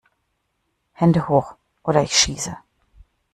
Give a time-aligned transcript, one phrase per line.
[0.93, 1.53] Hände hoch
[1.83, 2.57] oder ich schieße!